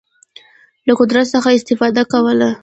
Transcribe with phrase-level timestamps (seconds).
[0.87, 2.49] له قدرت څخه استفاده کوله.